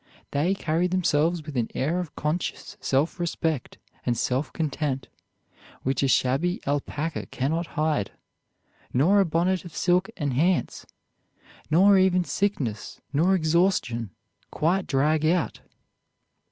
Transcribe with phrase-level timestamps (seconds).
[0.31, 5.09] They carry themselves with an air of conscious self respect and self content,
[5.83, 8.09] which a shabby alpaca cannot hide,
[8.91, 10.87] nor a bonnet of silk enhance,
[11.69, 14.09] nor even sickness nor exhaustion
[14.49, 15.61] quite drag out."